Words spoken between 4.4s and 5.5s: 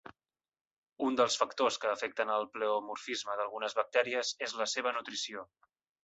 es la seva nutrició.